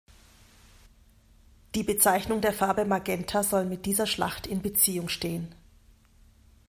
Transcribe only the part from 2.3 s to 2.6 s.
der